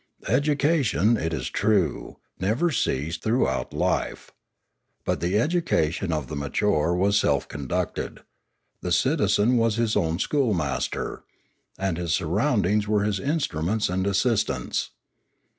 Education, 0.27 1.15
it 1.15 1.31
is 1.31 1.47
true, 1.51 2.17
never 2.39 2.71
ceased 2.71 3.21
through 3.21 3.47
out 3.47 3.71
life. 3.71 4.31
But 5.05 5.19
the 5.19 5.37
education 5.37 6.11
of 6.11 6.25
the 6.25 6.35
mature 6.35 6.95
was 6.95 7.19
self 7.19 7.47
conducted; 7.47 8.21
the 8.81 8.91
citizen 8.91 9.57
was 9.57 9.75
his 9.75 9.95
own 9.95 10.17
schoolmaster, 10.17 11.23
and 11.77 11.97
his 11.99 12.15
surroundings 12.15 12.87
were 12.87 13.03
his 13.03 13.19
instruments 13.19 13.89
and 13.89 14.07
assistants. 14.07 14.89